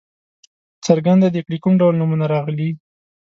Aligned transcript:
څرګنده 0.85 1.27
دې 1.35 1.41
کړي 1.45 1.57
کوم 1.63 1.73
ډول 1.81 1.93
نومونه 1.99 2.25
راغلي. 2.33 2.69